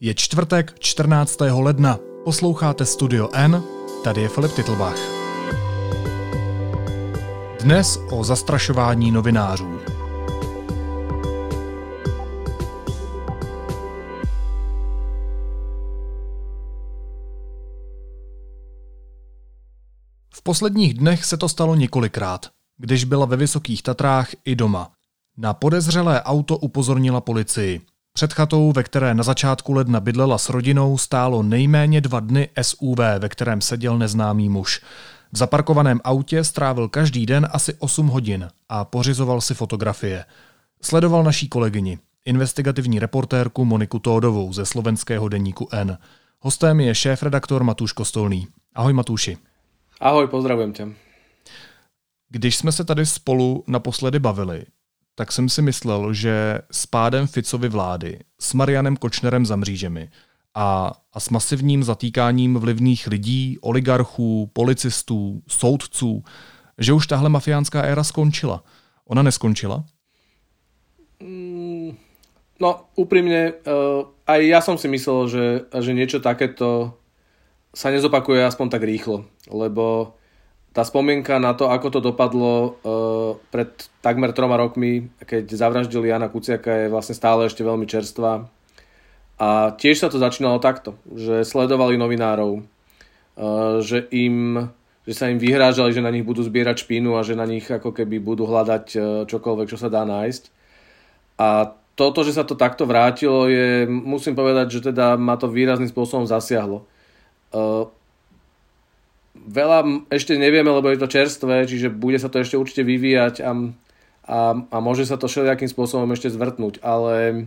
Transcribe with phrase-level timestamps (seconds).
[0.00, 1.40] Je čtvrtek 14.
[1.40, 1.98] ledna.
[2.24, 3.62] Posloucháte Studio N,
[4.04, 4.98] tady je Filip Titlbach.
[7.62, 9.78] Dnes o zastrašování novinářů.
[20.34, 22.46] V posledních dnech se to stalo několikrát,
[22.78, 24.92] když byla ve Vysokých Tatrách i doma.
[25.36, 27.80] Na podezřelé auto upozornila policii.
[28.16, 32.98] Před chatou, ve které na začátku ledna bydlela s rodinou, stálo nejméně dva dny SUV,
[33.18, 34.80] ve kterém seděl neznámý muž.
[35.32, 40.24] V zaparkovaném autě strávil každý den asi 8 hodin a pořizoval si fotografie.
[40.82, 45.98] Sledoval naší kolegyni, investigativní reportérku Moniku Tódovou ze slovenského deníku N.
[46.40, 48.46] Hostem je šéf-redaktor Matúš Kostolný.
[48.74, 49.36] Ahoj Matúši.
[50.00, 50.88] Ahoj, pozdravujem tě.
[52.28, 54.64] Když jsme se tady spolu naposledy bavili,
[55.16, 60.08] tak jsem si myslel, že s pádem Ficovy vlády, s Marianem Kočnerem za mřížemi
[60.54, 66.24] a, a s masivním zatýkáním vlivných lidí, oligarchů, policistů, soudců,
[66.78, 68.64] že už tahle mafiánská éra skončila.
[69.08, 69.84] Ona neskončila?
[71.22, 71.96] Mm,
[72.60, 77.00] no, úprimne, uh, aj ja som si myslel, že, že niečo takéto
[77.72, 80.16] sa nezopakuje aspoň tak rýchlo, lebo
[80.76, 83.72] tá spomienka na to, ako to dopadlo uh, pred
[84.04, 88.44] takmer troma rokmi, keď zavraždili Jana Kuciaka, je vlastne stále ešte veľmi čerstvá.
[89.40, 94.68] A tiež sa to začínalo takto, že sledovali novinárov, uh, že, im,
[95.08, 97.96] že sa im vyhrážali, že na nich budú zbierať špínu a že na nich ako
[97.96, 100.44] keby budú hľadať uh, čokoľvek, čo sa dá nájsť.
[101.40, 105.88] A toto, že sa to takto vrátilo, je, musím povedať, že teda ma to výrazným
[105.88, 106.84] spôsobom zasiahlo.
[109.44, 113.50] Veľa ešte nevieme, lebo je to čerstvé, čiže bude sa to ešte určite vyvíjať a,
[114.24, 114.38] a,
[114.72, 117.46] a môže sa to všelijakým spôsobom ešte zvrtnúť, ale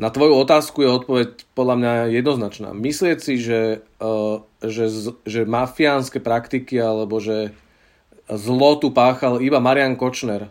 [0.00, 2.74] na tvoju otázku je odpoveď podľa mňa jednoznačná.
[2.74, 4.90] Myslieť si, že, uh, že,
[5.22, 7.54] že mafiánske praktiky alebo že
[8.26, 10.50] zlo tu páchal iba Marian Kočner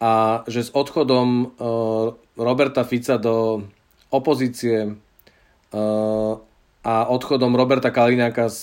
[0.00, 3.68] a že s odchodom uh, Roberta Fica do
[4.08, 6.40] opozície uh,
[6.80, 8.62] a odchodom Roberta Kaliňáka z,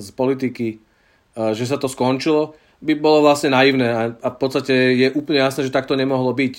[0.00, 0.76] z politiky, e,
[1.52, 5.66] že sa to skončilo, by bolo vlastne naivné a, a v podstate je úplne jasné,
[5.66, 6.54] že takto nemohlo byť.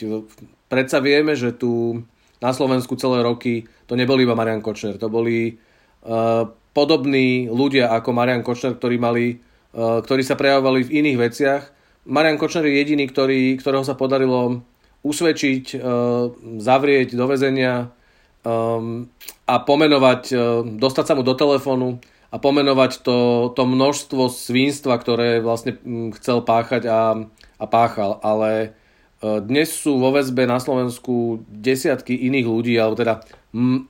[0.68, 2.04] Predsa vieme, že tu
[2.44, 5.56] na Slovensku celé roky to neboli iba Marian Kočner, to boli
[6.04, 9.40] uh, podobní ľudia ako Marian Kočner, ktorí, mali,
[9.76, 11.64] uh, ktorí sa prejavovali v iných veciach.
[12.08, 14.64] Marian Kočner je jediný, ktorý, ktorého sa podarilo
[15.04, 17.96] usvedčiť, uh, zavrieť do väzenia,
[18.44, 19.08] um,
[19.50, 23.18] a pomenovať, uh, dostať sa mu do telefónu a pomenovať to,
[23.58, 27.26] to množstvo svinstva, ktoré vlastne um, chcel páchať a,
[27.58, 28.22] a páchal.
[28.22, 28.78] Ale
[29.24, 33.26] uh, dnes sú vo väzbe na Slovensku desiatky iných ľudí, alebo teda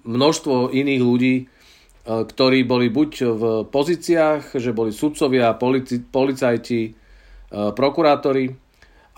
[0.08, 6.96] množstvo iných ľudí, uh, ktorí boli buď v pozíciách, že boli sudcovia, polici, policajti,
[7.52, 8.69] uh, prokurátori,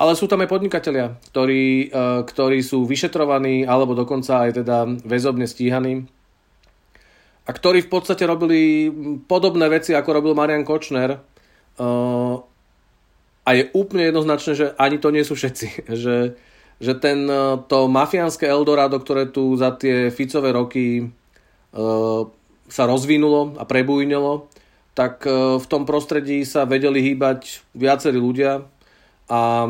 [0.01, 5.45] ale sú tam aj podnikatelia, ktorí, e, ktorí sú vyšetrovaní alebo dokonca aj teda väzobne
[5.45, 6.09] stíhaní
[7.45, 8.89] a ktorí v podstate robili
[9.29, 11.13] podobné veci, ako robil Marian Kočner.
[11.13, 11.19] E,
[13.45, 15.85] a je úplne jednoznačné, že ani to nie sú všetci.
[16.01, 16.17] Že,
[16.81, 21.13] že ten, e, to mafiánske Eldorado, ktoré tu za tie Ficové roky
[22.67, 24.51] sa rozvinulo a prebujnilo,
[24.91, 25.23] tak
[25.55, 28.67] v tom prostredí sa vedeli hýbať viacerí ľudia,
[29.31, 29.63] a,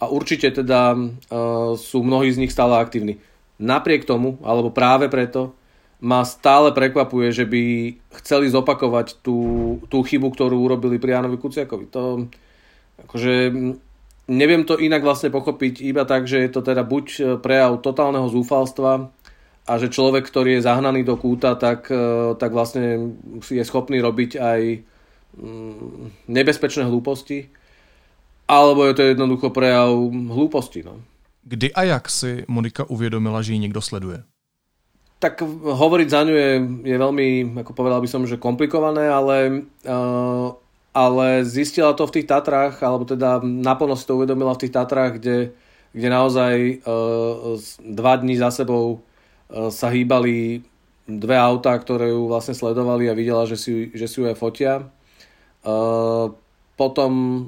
[0.00, 3.20] a určite teda uh, sú mnohí z nich stále aktívni.
[3.60, 5.52] Napriek tomu, alebo práve preto,
[6.00, 7.62] ma stále prekvapuje, že by
[8.24, 9.36] chceli zopakovať tú,
[9.92, 11.92] tú chybu, ktorú urobili pri Jánovi Kuciakovi.
[11.92, 12.24] To,
[13.04, 13.52] akože,
[14.32, 19.12] neviem to inak vlastne pochopiť iba tak, že je to teda buď prejav totálneho zúfalstva
[19.68, 23.12] a že človek, ktorý je zahnaný do kúta, tak, e, tak vlastne
[23.44, 24.60] je schopný robiť aj
[25.36, 27.52] mm, nebezpečné hlúposti
[28.50, 30.82] alebo je to jednoducho prejav hlúposti.
[30.82, 30.98] No.
[31.46, 34.22] Kdy a jak si Monika uvědomila, že ji někdo sleduje?
[35.20, 36.50] Tak hovoriť za ňu je,
[36.80, 40.48] je veľmi, ako povedal by som, že komplikované, ale, uh,
[40.96, 45.20] ale zistila to v tých Tatrách, alebo teda naplno si to uvedomila v tých Tatrách,
[45.20, 45.52] kde,
[45.92, 46.54] kde naozaj
[46.88, 50.64] uh, dva dní za sebou uh, sa hýbali
[51.04, 54.88] dve autá, ktoré ju vlastne sledovali a videla, že si, že si ju aj fotia.
[55.60, 56.32] Uh,
[56.80, 57.44] potom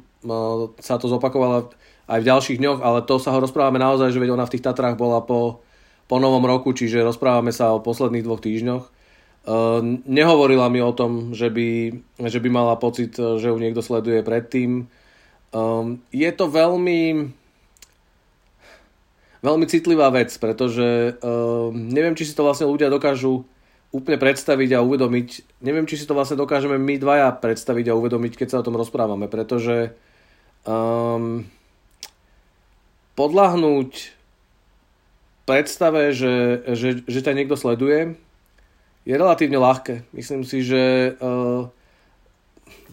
[0.78, 1.74] sa to zopakovalo
[2.10, 4.66] aj v ďalších dňoch, ale to sa ho rozprávame naozaj, že veď ona v tých
[4.66, 5.62] Tatrách bola po,
[6.10, 8.84] po novom roku, čiže rozprávame sa o posledných dvoch týždňoch.
[9.42, 11.98] Uh, nehovorila mi o tom, že by,
[12.30, 14.86] že by mala pocit, že ju niekto sleduje predtým.
[15.50, 17.34] Um, je to veľmi...
[19.42, 23.42] veľmi citlivá vec, pretože uh, neviem, či si to vlastne ľudia dokážu
[23.90, 25.60] úplne predstaviť a uvedomiť.
[25.60, 28.78] Neviem, či si to vlastne dokážeme my dvaja predstaviť a uvedomiť, keď sa o tom
[28.78, 29.92] rozprávame, pretože
[30.66, 31.46] um,
[33.14, 33.90] podľahnúť
[35.44, 38.14] predstave, že, že, že ťa niekto sleduje,
[39.02, 40.06] je relatívne ľahké.
[40.14, 41.66] Myslím si, že uh,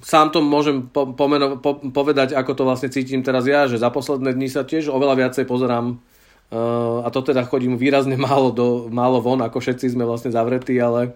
[0.02, 3.94] sám to môžem po, pomeno, po, povedať, ako to vlastne cítim teraz ja, že za
[3.94, 6.02] posledné dni sa tiež oveľa viacej pozerám
[6.50, 10.82] uh, a to teda chodím výrazne málo, do, málo von, ako všetci sme vlastne zavretí,
[10.82, 11.14] ale,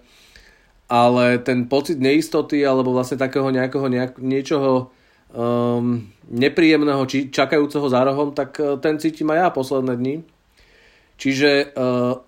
[0.85, 4.93] ale ten pocit neistoty alebo vlastne takého nejakého nejak, niečoho
[5.33, 10.15] um, nepríjemného či čakajúceho za rohom, tak uh, ten cítim aj ja posledné dni.
[11.17, 12.21] Čiže uh,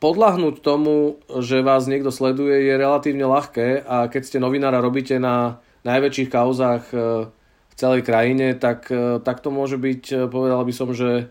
[0.00, 5.60] podľahnúť tomu, že vás niekto sleduje, je relatívne ľahké a keď ste novinára robíte na
[5.84, 7.28] najväčších kauzách uh,
[7.70, 8.88] v celej krajine, tak,
[9.20, 11.28] tak to môže byť, povedal by som, že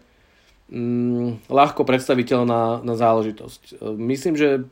[0.70, 3.82] um, ľahko predstaviteľná na záležitosť.
[3.98, 4.70] Myslím, že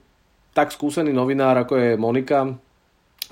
[0.53, 2.45] tak skúsený novinár, ako je Monika,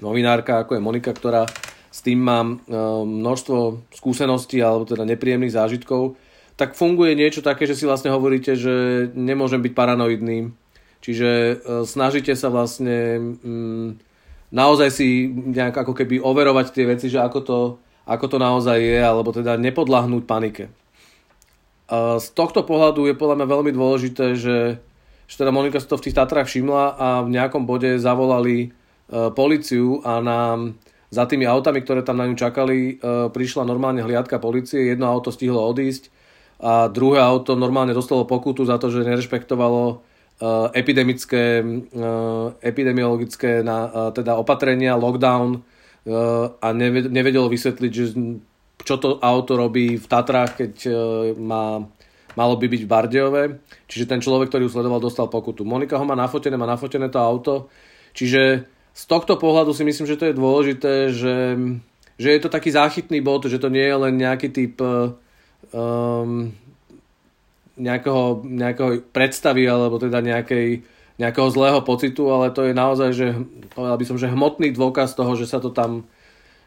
[0.02, 1.46] novinárka, ako je Monika, ktorá
[1.92, 6.16] s tým mám uh, množstvo skúseností alebo teda nepríjemných zážitkov,
[6.56, 10.54] tak funguje niečo také, že si vlastne hovoríte, že nemôžem byť paranoidný.
[11.02, 11.54] Čiže e,
[11.90, 13.98] snažíte sa vlastne mm,
[14.54, 17.60] naozaj si nejak ako keby overovať tie veci, že ako to,
[18.06, 20.70] ako to naozaj je, alebo teda nepodlahnúť panike.
[21.92, 24.80] Z tohto pohľadu je podľa mňa veľmi dôležité, že,
[25.28, 29.30] že teda Monika si to v tých Tatrách všimla a v nejakom bode zavolali e,
[29.36, 30.78] policiu a nám
[31.12, 32.94] za tými autami, ktoré tam na ňu čakali, e,
[33.30, 36.08] prišla normálne hliadka policie, jedno auto stihlo odísť,
[36.62, 43.90] a druhé auto normálne dostalo pokutu za to, že nerešpektovalo uh, epidemické, uh, epidemiologické na,
[44.14, 45.66] teda opatrenia, lockdown
[46.62, 48.06] a nevedelo vysvetliť, že
[48.82, 50.74] čo to auto robí v Tatrách, keď
[51.38, 51.86] má,
[52.34, 53.44] malo by byť v Bardejove.
[53.86, 55.62] Čiže ten človek, ktorý ju sledoval, dostal pokutu.
[55.62, 57.70] Monika ho má nafotené, má nafotené to auto.
[58.18, 61.38] Čiže z tohto pohľadu si myslím, že to je dôležité, že,
[62.20, 66.52] že je to taký záchytný bod, že to nie je len nejaký typ um,
[67.80, 70.84] nejakého, nejakého predstavy alebo teda nejakej,
[71.18, 73.28] nejakého zlého pocitu, ale to je naozaj, že
[73.72, 76.06] povedal by som, že hmotný dôkaz toho, že sa to tam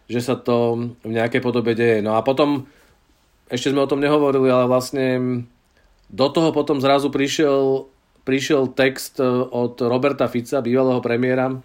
[0.05, 2.05] že sa to v nejakej podobe deje.
[2.05, 2.69] No a potom,
[3.49, 5.07] ešte sme o tom nehovorili, ale vlastne
[6.13, 7.89] do toho potom zrazu prišiel,
[8.29, 11.57] prišiel text e, od Roberta Fica, bývalého premiéra,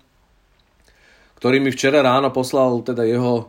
[1.39, 3.47] ktorý mi včera ráno poslal teda jeho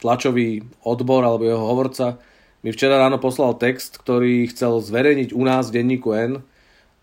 [0.00, 2.20] tlačový odbor alebo jeho hovorca,
[2.60, 6.44] mi včera ráno poslal text, ktorý chcel zverejniť u nás v denníku N.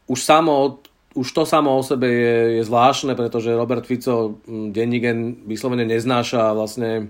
[0.06, 0.86] Už, samo,
[1.18, 5.20] už to samo o sebe je, je zvláštne, pretože Robert Fico mm, denník N
[5.50, 7.10] vyslovene neznáša a vlastne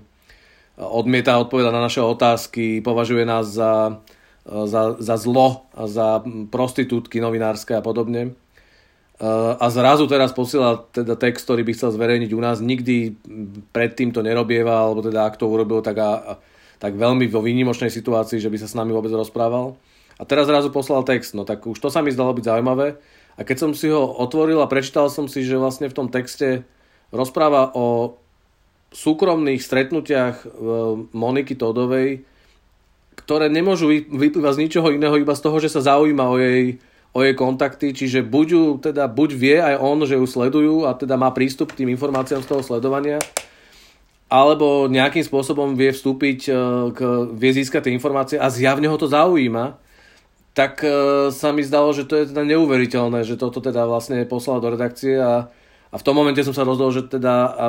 [0.80, 4.00] odmieta odpovedať na naše otázky, považuje nás za,
[4.46, 8.32] za, za zlo a za prostitútky novinárske a podobne.
[9.58, 12.62] A zrazu teraz posiela teda text, ktorý by chcel zverejniť u nás.
[12.62, 13.18] Nikdy
[13.74, 16.38] predtým to nerobieva, alebo teda ak to urobil, tak a,
[16.78, 19.74] tak veľmi vo výnimočnej situácii, že by sa s nami vôbec rozprával.
[20.18, 22.98] A teraz zrazu poslal text, no tak už to sa mi zdalo byť zaujímavé.
[23.38, 26.66] A keď som si ho otvoril a prečítal som si, že vlastne v tom texte
[27.10, 28.18] rozpráva o
[28.90, 30.46] súkromných stretnutiach e,
[31.14, 32.26] Moniky Todovej,
[33.18, 36.82] ktoré nemôžu vyplývať z ničoho iného, iba z toho, že sa zaujíma o jej,
[37.12, 40.92] o jej kontakty, čiže buď, ju, teda, buď vie aj on, že ju sledujú a
[40.92, 43.18] teda má prístup k tým informáciám z toho sledovania,
[44.28, 46.52] alebo nejakým spôsobom vie vstúpiť, e,
[46.92, 46.98] k,
[47.32, 49.80] vie získať tie informácie a zjavne ho to zaujíma,
[50.52, 50.90] tak e,
[51.32, 55.16] sa mi zdalo, že to je teda neuveriteľné, že toto teda vlastne poslal do redakcie
[55.16, 55.48] a,
[55.88, 57.66] a v tom momente som sa rozhodol, že teda a,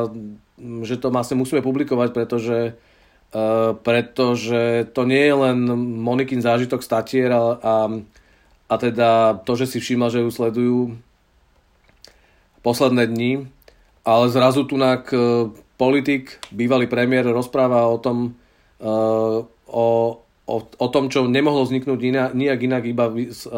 [0.84, 5.58] že to vlastne musíme publikovať, pretože uh, pretože to nie je len
[6.04, 7.74] Monikin zážitok statier a, a,
[8.70, 10.78] a teda to, že si všimla, že ju sledujú
[12.62, 13.50] posledné dni,
[14.06, 18.38] ale zrazu tu uh, politik, bývalý premiér rozpráva o tom,
[18.80, 19.88] uh, o,
[20.46, 23.06] o, o tom, čo nemohlo vzniknúť inak, nijak inak iba,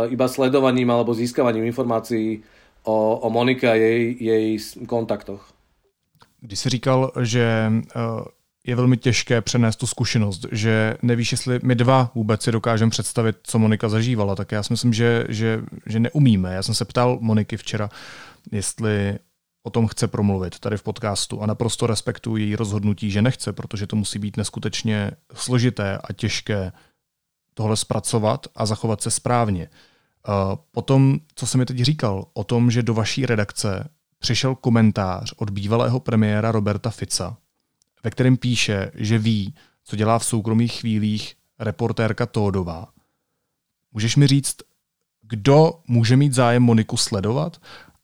[0.07, 2.43] iba sledovaním alebo získavaním informácií
[2.87, 4.45] o, o Monike a jej, jej
[4.87, 5.53] kontaktoch.
[6.41, 7.71] Když jsi říkal, že
[8.67, 13.37] je velmi těžké přenést tu zkušenost, že nevíš, jestli my dva vůbec si dokážeme představit,
[13.43, 16.53] co Monika zažívala, tak já si myslím, že, že, že neumíme.
[16.53, 17.89] Já jsem se ptal Moniky včera,
[18.51, 19.19] jestli
[19.63, 23.87] o tom chce promluvit tady v podcastu a naprosto respektuji její rozhodnutí, že nechce, protože
[23.87, 26.71] to musí být neskutečně složité a těžké
[27.53, 29.69] tohle zpracovat a zachovat se správně.
[30.71, 33.89] Potom, co jsem mi teď říkal, o tom, že do vaší redakce
[34.19, 37.37] přišel komentář od bývalého premiéra Roberta Fica,
[38.03, 39.53] ve kterém píše, že ví,
[39.84, 42.88] co dělá v soukromých chvílích reportérka Tódová.
[43.93, 44.55] Můžeš mi říct,
[45.31, 47.58] Kdo může mít zájem Moniku sledovat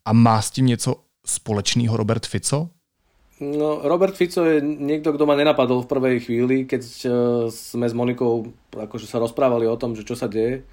[0.05, 2.69] a má s tím něco společného Robert Fico?
[3.41, 7.11] No, Robert Fico je niekto, kto ma nenapadol v prvej chvíli, keď uh,
[7.51, 10.63] sme s Monikou akože sa rozprávali o tom, že čo sa deje.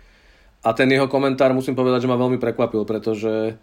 [0.62, 3.58] A ten jeho komentár musím povedať, že ma veľmi prekvapil, pretože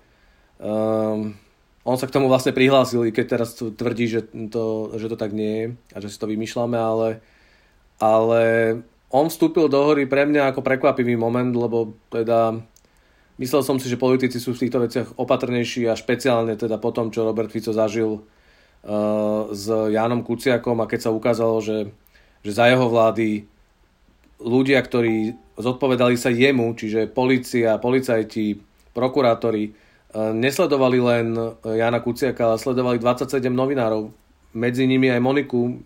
[0.59, 1.33] um,
[1.81, 5.53] on sa k tomu vlastne prihlásil, keď teraz tvrdí, že to, že to tak nie
[5.53, 7.09] je a že si to vymýšľame, ale,
[7.97, 8.41] ale
[9.09, 12.61] on vstúpil do hory pre mňa ako prekvapivý moment, lebo teda
[13.41, 17.09] myslel som si, že politici sú v týchto veciach opatrnejší a špeciálne teda po tom,
[17.09, 21.89] čo Robert Fico zažil uh, s Jánom Kuciakom a keď sa ukázalo, že,
[22.45, 23.49] že za jeho vlády
[24.37, 28.57] ľudia, ktorí zodpovedali sa jemu, čiže policia, policajti,
[28.93, 29.73] prokurátori,
[30.15, 31.27] nesledovali len
[31.63, 34.11] Jana Kuciaka, ale sledovali 27 novinárov,
[34.51, 35.79] medzi nimi aj Moniku,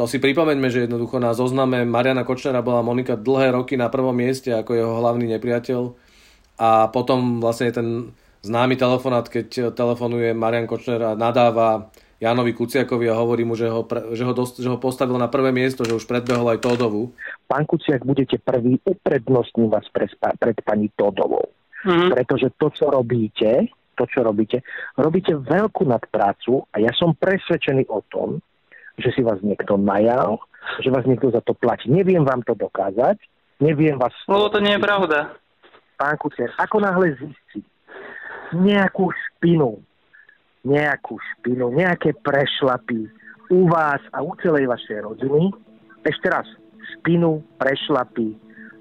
[0.00, 4.16] to si pripomeňme, že jednoducho na zozname Mariana Kočnera bola Monika dlhé roky na prvom
[4.16, 5.92] mieste ako jeho hlavný nepriateľ
[6.56, 7.88] a potom vlastne ten
[8.40, 13.84] známy telefonát, keď telefonuje Marian Kočner a nadáva Janovi Kuciakovi a hovorí mu, že ho,
[14.16, 17.12] že ho, dost, že ho postavil na prvé miesto, že už predbehol aj Todovu.
[17.44, 21.59] Pán Kuciak, budete prvý, uprednostním vás pred, pred pani Todovou.
[21.80, 22.10] Mm-hmm.
[22.12, 24.60] Pretože to, čo robíte, to, čo robíte,
[24.96, 28.40] robíte veľkú nadprácu a ja som presvedčený o tom,
[29.00, 30.40] že si vás niekto najal,
[30.84, 31.88] že vás niekto za to platí.
[31.88, 33.16] Neviem vám to dokázať,
[33.64, 34.12] neviem vás...
[34.28, 35.36] Lebo to nie je pravda.
[35.96, 37.64] Pán Kucier, ako náhle zistí
[38.56, 39.78] nejakú špinu,
[40.66, 43.06] nejakú špinu, nejaké prešlapy
[43.50, 45.54] u vás a u celej vašej rodiny,
[46.02, 46.46] ešte raz,
[46.96, 48.34] špinu, prešlapy,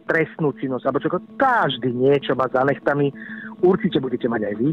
[0.10, 3.14] trestnú činnosť, alebo čo, každý niečo má za nechtami,
[3.62, 4.70] určite budete mať aj vy.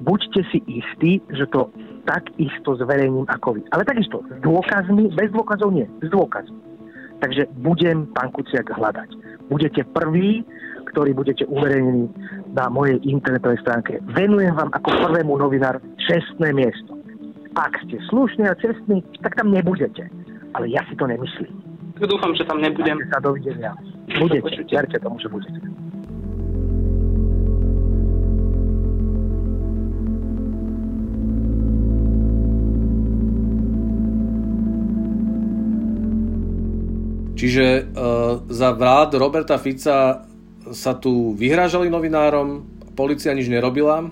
[0.00, 1.68] Buďte si istí, že to
[2.08, 3.62] takisto zverejním ako vy.
[3.76, 6.56] Ale takisto, s dôkazmi, bez dôkazov nie, s dôkazmi.
[7.20, 9.10] Takže budem pán Kuciak hľadať.
[9.52, 10.46] Budete prvý,
[10.94, 12.08] ktorý budete uverejnení
[12.56, 14.00] na mojej internetovej stránke.
[14.16, 16.96] Venujem vám ako prvému novinár čestné miesto.
[17.58, 20.06] Ak ste slušní a čestní, tak tam nebudete.
[20.54, 21.67] Ale ja si to nemyslím.
[21.98, 23.02] Dúfam, že tam nebudem.
[23.10, 23.74] sa dovidenia.
[24.06, 25.58] Budete, verte tomu, že budete.
[37.38, 40.26] Čiže uh, za vlád Roberta Fica
[40.74, 42.66] sa tu vyhrážali novinárom,
[42.98, 44.10] policia nič nerobila,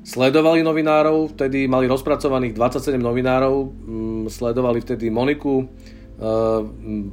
[0.00, 5.68] sledovali novinárov, vtedy mali rozpracovaných 27 novinárov, um, sledovali vtedy Moniku,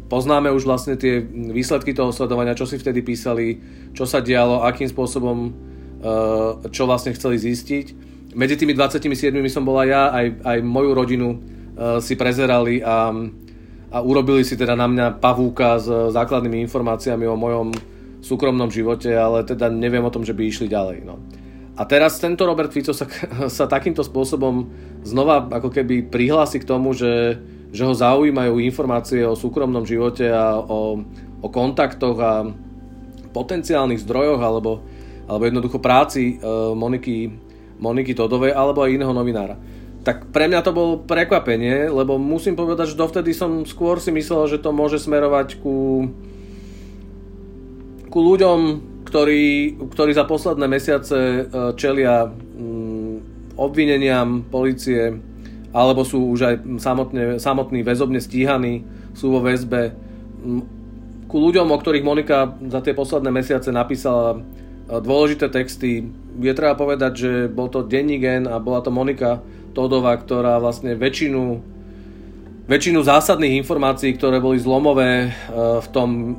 [0.08, 3.60] poznáme už vlastne tie výsledky toho sledovania, čo si vtedy písali,
[3.92, 7.86] čo sa dialo, akým spôsobom, uh, čo vlastne chceli zistiť.
[8.34, 9.12] Medzi tými 27
[9.52, 13.12] som bola ja, aj, aj moju rodinu uh, si prezerali a
[13.94, 17.70] a urobili si teda na mňa pavúka s základnými informáciami o mojom
[18.26, 21.06] súkromnom živote, ale teda neviem o tom, že by išli ďalej.
[21.06, 21.22] No.
[21.78, 23.06] A teraz tento Robert Fico sa,
[23.62, 24.74] sa takýmto spôsobom
[25.06, 27.38] znova ako keby prihlási k tomu, že,
[27.74, 31.02] že ho zaujímajú informácie o súkromnom živote a o,
[31.42, 32.46] o kontaktoch a
[33.34, 34.86] potenciálnych zdrojoch alebo,
[35.26, 37.34] alebo jednoducho práci uh, Moniky,
[37.82, 39.58] Moniky Todovej alebo aj iného novinára.
[40.06, 44.46] Tak pre mňa to bolo prekvapenie, lebo musím povedať, že dovtedy som skôr si myslel,
[44.52, 46.12] že to môže smerovať ku,
[48.12, 48.60] ku ľuďom,
[49.08, 51.42] ktorí, ktorí za posledné mesiace e,
[51.80, 55.24] čelia mm, obvineniam policie,
[55.74, 58.86] alebo sú už aj samotne, samotní väzobne stíhaní,
[59.18, 59.98] sú vo väzbe.
[60.46, 60.64] Mm,
[61.26, 64.40] ku ľuďom, o ktorých Monika za tie posledné mesiace napísala e,
[65.02, 69.42] dôležité texty, je treba povedať, že bol to denní gen a bola to Monika,
[69.74, 71.58] Todova, ktorá vlastne väčšinu,
[72.70, 75.30] väčšinu zásadných informácií, ktoré boli zlomové e,
[75.82, 76.32] v tom e,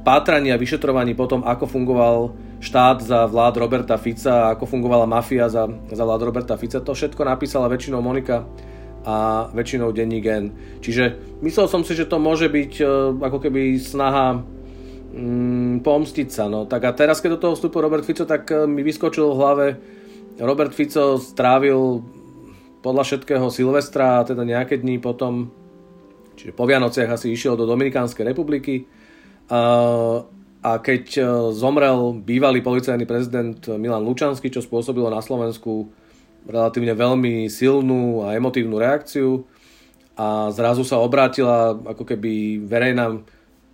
[0.00, 5.66] pátraní a vyšetrovaní potom, ako fungoval štát za vlád Roberta Fica, ako fungovala mafia za,
[5.90, 8.46] za vlád Roberta Fica, to všetko napísala väčšinou Monika
[9.02, 10.54] a väčšinou denní gen.
[10.78, 12.84] Čiže myslel som si, že to môže byť e,
[13.18, 14.46] ako keby snaha
[15.10, 16.46] mm, pomstiť sa.
[16.46, 16.70] No.
[16.70, 19.66] Tak a teraz, keď do toho vstúpil Robert Fico, tak mi vyskočil v hlave
[20.38, 21.98] Robert Fico strávil
[22.78, 25.50] podľa všetkého Silvestra a teda nejaké dní potom,
[26.38, 28.86] čiže po Vianociach asi išiel do Dominikánskej republiky
[29.50, 30.22] a,
[30.62, 35.90] a keď e, zomrel bývalý policajný prezident Milan Lučanský, čo spôsobilo na Slovensku
[36.46, 39.42] relatívne veľmi silnú a emotívnu reakciu
[40.14, 43.22] a zrazu sa obrátila ako keby verejná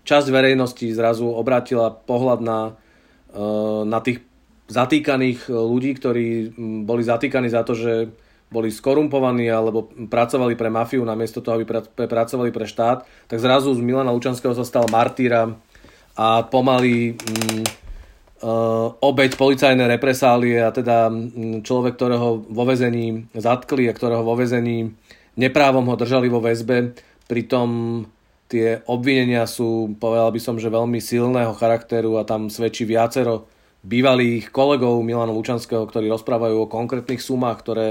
[0.09, 2.61] časť verejnosti zrazu obrátila pohľad na,
[3.37, 3.43] e,
[3.85, 4.25] na tých
[4.69, 6.57] zatýkaných ľudí, ktorí
[6.89, 8.13] boli zatýkaní za to, že
[8.49, 11.69] boli skorumpovaní alebo pracovali pre mafiu namiesto toho, aby
[12.09, 15.53] pracovali pre štát, tak zrazu z Milana Lučanského sa stal martýra
[16.19, 17.65] a pomaly mm,
[18.99, 21.11] obeď policajné represálie a teda
[21.63, 24.95] človek, ktorého vo vezení zatkli a ktorého vo vezení
[25.39, 26.95] neprávom ho držali vo väzbe.
[27.27, 28.03] Pritom
[28.51, 33.47] tie obvinenia sú, povedal by som, že veľmi silného charakteru a tam svedčí viacero
[33.83, 37.89] bývalých kolegov Milana Lučanského, ktorí rozprávajú o konkrétnych sumách, ktoré,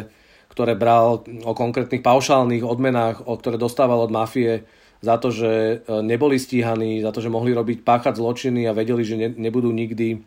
[0.51, 4.67] ktoré bral, o konkrétnych paušálnych odmenách, o ktoré dostával od mafie
[5.01, 9.05] za to, že e, neboli stíhaní, za to, že mohli robiť páchať zločiny a vedeli,
[9.05, 10.21] že ne, nebudú nikdy,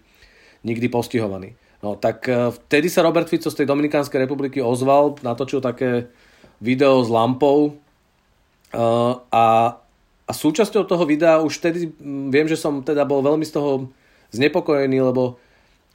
[0.63, 1.59] nikdy postihovaní.
[1.83, 6.11] No tak e, vtedy sa Robert Fico z tej Dominikánskej republiky ozval, natočil také
[6.63, 7.73] video s lampou e,
[9.33, 9.47] a,
[10.27, 11.91] a súčasťou toho videa už vtedy
[12.31, 13.91] viem, že som teda bol veľmi z toho
[14.31, 15.43] znepokojený, lebo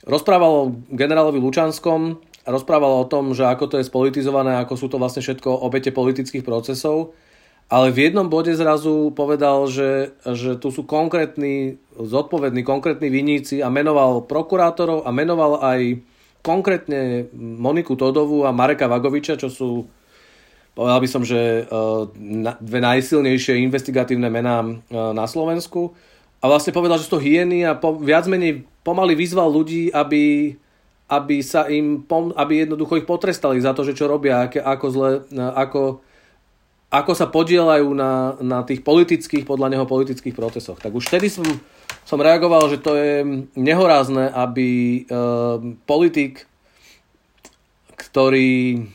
[0.03, 5.01] rozprával o generálovi Lučanskom rozprával o tom, že ako to je spolitizované, ako sú to
[5.01, 7.17] vlastne všetko obete politických procesov
[7.65, 13.73] ale v jednom bode zrazu povedal, že, že tu sú konkrétni, zodpovední, konkrétni viníci a
[13.73, 15.97] menoval prokurátorov a menoval aj
[16.45, 19.89] konkrétne Moniku Todovu a Mareka Vagoviča, čo sú,
[20.77, 21.83] povedal by som, že e,
[22.61, 25.97] dve najsilnejšie investigatívne mená e, na Slovensku.
[26.39, 30.53] A vlastne povedal, že sú to hyeny a po, viac menej pomaly vyzval ľudí, aby,
[31.09, 32.05] aby sa im,
[32.37, 36.05] aby jednoducho ich potrestali za to, že čo robia, ako zle, e, ako
[36.89, 40.77] ako sa podielajú na, na tých politických, podľa neho politických procesoch.
[40.77, 41.45] Tak už vtedy som,
[42.05, 43.25] som reagoval, že to je
[43.57, 45.01] nehorázne, aby e,
[45.83, 46.45] politik,
[47.97, 48.85] ktorý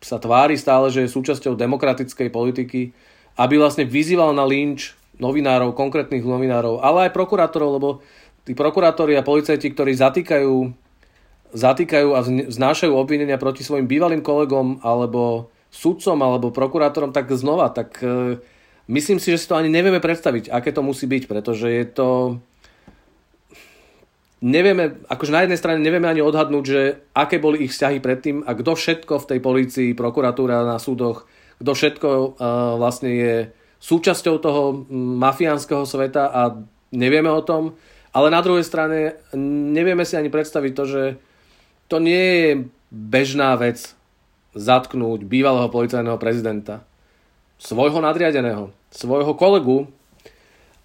[0.00, 2.92] sa tvári stále, že je súčasťou demokratickej politiky,
[3.36, 7.88] aby vlastne vyzýval na lynč novinárov, konkrétnych novinárov, ale aj prokurátorov, lebo
[8.48, 10.72] tí prokurátori a policajti, ktorí zatýkajú,
[11.52, 18.02] zatýkajú a znášajú obvinenia proti svojim bývalým kolegom alebo sudcom alebo prokurátorom, tak znova, tak
[18.02, 18.42] e,
[18.90, 22.08] myslím si, že si to ani nevieme predstaviť, aké to musí byť, pretože je to...
[24.40, 26.80] Nevieme, akože na jednej strane nevieme ani odhadnúť, že
[27.12, 31.28] aké boli ich vzťahy predtým a kto všetko v tej policii, prokuratúra na súdoch,
[31.60, 32.24] kto všetko uh,
[32.80, 33.34] vlastne je
[33.84, 36.56] súčasťou toho mafiánskeho sveta a
[36.88, 37.76] nevieme o tom.
[38.16, 41.02] Ale na druhej strane nevieme si ani predstaviť to, že
[41.92, 42.50] to nie je
[42.88, 43.92] bežná vec
[44.54, 46.82] zatknúť bývalého policajného prezidenta,
[47.60, 49.86] svojho nadriadeného, svojho kolegu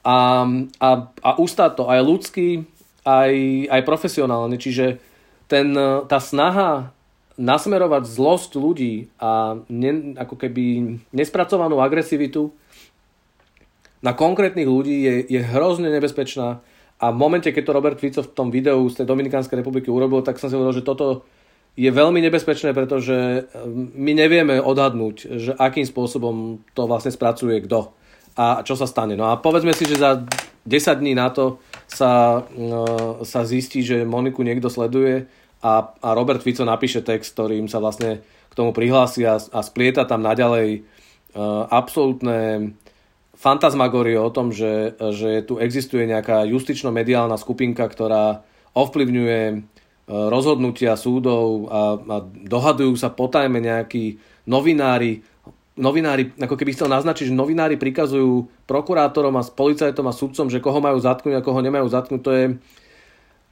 [0.06, 0.45] a,
[0.78, 2.67] a, a ustáť to aj ľudský,
[3.08, 3.34] aj,
[3.71, 4.60] aj profesionálne.
[4.60, 4.99] Čiže
[5.47, 5.73] ten,
[6.06, 6.91] tá snaha
[7.36, 12.51] nasmerovať zlosť ľudí a ne, ako keby nespracovanú agresivitu
[13.99, 16.62] na konkrétnych ľudí je, je hrozne nebezpečná
[16.95, 20.23] a v momente, keď to Robert Fico v tom videu z tej Dominikánskej republiky urobil,
[20.23, 21.28] tak som si hovoril, že toto
[21.75, 27.91] je veľmi nebezpečné, pretože ehm, my nevieme odhadnúť, že akým spôsobom to vlastne spracuje kto
[28.35, 29.15] a čo sa stane.
[29.15, 30.23] No a povedzme si, že za
[30.67, 35.27] 10 dní na to sa, ehm, sa zistí, že Moniku niekto sleduje
[35.59, 40.07] a, a Robert Fico napíše text, ktorým sa vlastne k tomu prihlási a, a splieta
[40.07, 40.85] tam naďalej
[41.35, 42.71] uh, absolútne
[43.35, 49.41] fantasmagorie o tom, že, že tu existuje nejaká justično-mediálna skupinka, ktorá ovplyvňuje
[50.05, 55.25] rozhodnutia súdov a, a dohadujú sa potajme nejakí novinári,
[55.75, 60.77] novinári, ako keby chcel naznačiť, že novinári prikazujú prokurátorom a policajtom a sudcom, že koho
[60.77, 62.21] majú zatknúť a koho nemajú zatknúť.
[62.21, 62.45] To je...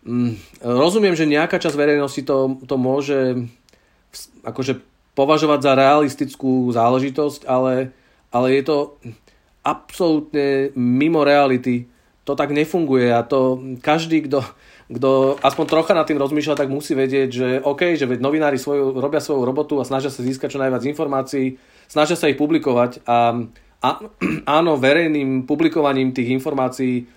[0.06, 3.50] Mm, rozumiem, že nejaká časť verejnosti to, to môže
[4.46, 4.78] akože
[5.18, 7.94] považovať za realistickú záležitosť, ale,
[8.30, 8.78] ale je to
[9.66, 11.90] absolútne mimo reality.
[12.24, 14.46] To tak nefunguje a to každý, kto
[14.92, 19.00] kto aspoň trocha nad tým rozmýšľa, tak musí vedieť, že OK, že veď novinári svoju,
[19.00, 21.56] robia svoju robotu a snažia sa získať čo najviac informácií,
[21.88, 23.48] snažia sa ich publikovať a,
[23.80, 23.90] a
[24.60, 27.08] áno, verejným publikovaním tých informácií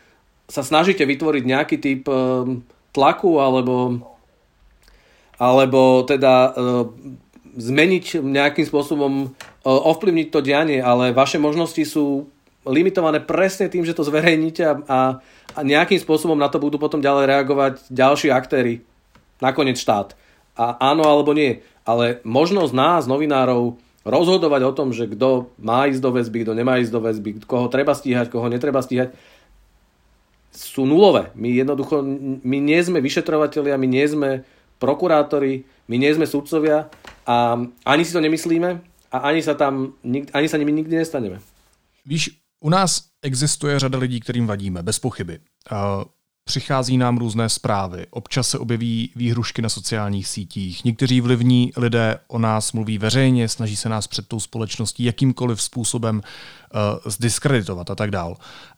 [0.47, 2.15] sa snažíte vytvoriť nejaký typ e,
[2.95, 3.99] tlaku alebo,
[5.43, 6.51] alebo teda e,
[7.59, 9.29] zmeniť nejakým spôsobom, e,
[9.67, 12.31] ovplyvniť to dianie, ale vaše možnosti sú
[12.67, 14.99] limitované presne tým, že to zverejníte a, a,
[15.55, 18.83] a nejakým spôsobom na to budú potom ďalej reagovať ďalší aktéry,
[19.39, 20.19] nakoniec štát.
[20.59, 21.63] A áno alebo nie.
[21.87, 26.79] Ale možnosť nás, novinárov, rozhodovať o tom, že kto má ísť do väzby, kto nemá
[26.79, 29.15] ísť do väzby, koho treba stíhať, koho netreba stíhať,
[30.55, 31.35] sú nulové.
[31.37, 32.01] My jednoducho,
[32.41, 34.31] my nie sme vyšetrovateľia, my nie sme
[34.79, 36.89] prokurátori, my nie sme sudcovia
[37.29, 38.71] a ani si to nemyslíme
[39.13, 41.43] a ani sa tam, ani sa nimi nikdy nestaneme.
[42.07, 45.39] Víš, u nás existuje řada lidí, kterým vadíme, bez pochyby.
[46.45, 52.39] Přichází nám různé zprávy, občas se objeví výhrušky na sociálních sítích, někteří vlivní lidé o
[52.39, 58.11] nás mluví veřejně, snaží se nás před tou společností jakýmkoliv způsobem uh, zdiskreditovat a tak
[58.11, 58.37] dál.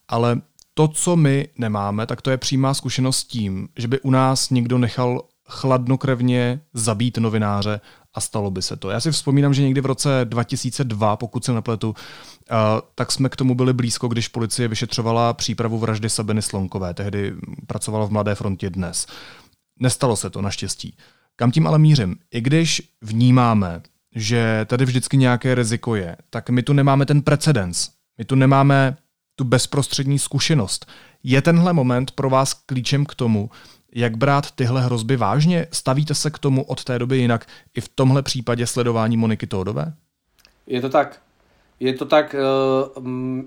[0.09, 0.41] Ale
[0.75, 4.51] to, co my nemáme, tak to je přímá zkušenost s tím, že by u nás
[4.51, 7.81] někdo nechal chladnokrevně zabít novináře
[8.15, 8.91] a stalo by se to.
[8.91, 11.97] Já si vzpomínám, že někdy v roce 2002, pokud se nepletu, uh,
[12.95, 16.95] tak jsme k tomu byli blízko, když policie vyšetřovala přípravu vraždy Sabiny Slonkové.
[16.95, 17.35] Tehdy
[17.67, 19.07] pracovala v Mladé frontě dnes.
[19.81, 20.97] Nestalo se to naštěstí.
[21.37, 22.17] Kam tím ale mířím?
[22.31, 23.83] I když vnímáme,
[24.15, 27.91] že tady vždycky nějaké riziko je, tak my tu nemáme ten precedens.
[28.19, 28.97] My tu nemáme
[29.37, 30.87] tu bezprostřední zkušenost.
[31.23, 33.51] Je tenhle moment pro vás klíčem k tomu,
[33.95, 35.67] jak brát tyhle hrozby vážně?
[35.73, 39.93] Stavíte se k tomu od té doby jinak i v tomhle případě sledování Moniky Tódové?
[40.67, 41.21] Je to tak.
[41.79, 42.35] Je to tak.
[42.35, 43.47] Uh, um,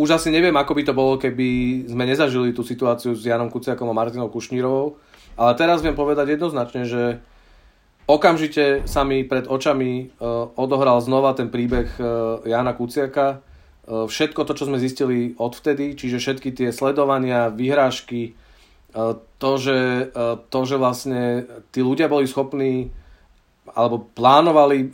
[0.00, 3.84] už asi neviem, ako by to bolo, keby sme nezažili tú situáciu s Janom Kuciakom
[3.92, 4.96] a Martinou Kušnírovou,
[5.36, 7.20] ale teraz viem povedať jednoznačne, že
[8.08, 13.44] okamžite sa mi pred očami uh, odohral znova ten príbeh uh, Jana Kuciaka.
[13.84, 18.32] Uh, všetko to, čo sme zistili odvtedy, čiže všetky tie sledovania, vyhrážky,
[18.90, 22.90] E, to, že, e, to, že vlastne tí ľudia boli schopní
[23.74, 24.86] alebo plánovali e,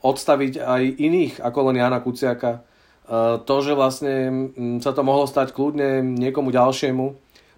[0.00, 2.68] odstaviť aj iných ako len Jana Kuciaka.
[3.44, 4.14] To, že vlastne
[4.80, 7.06] sa to mohlo stať kľudne niekomu ďalšiemu.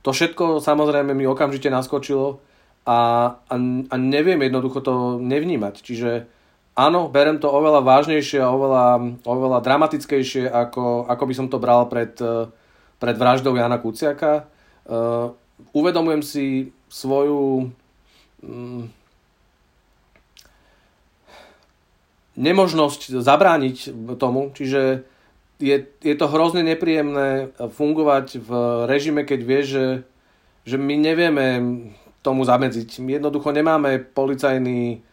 [0.03, 2.43] To všetko samozrejme mi okamžite naskočilo
[2.89, 2.99] a,
[3.39, 3.55] a,
[3.87, 5.85] a neviem jednoducho to nevnímať.
[5.85, 6.11] Čiže
[6.75, 8.87] áno, berem to oveľa vážnejšie a oveľa,
[9.23, 12.17] oveľa dramatickejšie, ako, ako by som to bral pred,
[12.99, 14.49] pred vraždou Jana Kuciaka
[15.73, 16.47] uvedomujem si
[16.89, 17.71] svoju
[18.43, 18.85] mm,
[22.35, 25.07] nemožnosť zabrániť tomu, čiže
[25.63, 28.51] je, je to hrozne nepríjemné fungovať v
[28.91, 29.87] režime, keď vieš, že,
[30.67, 31.47] že my nevieme
[32.25, 32.99] tomu zamedziť.
[33.05, 35.05] My jednoducho nemáme policajný,